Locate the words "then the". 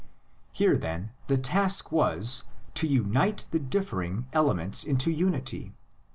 0.79-1.37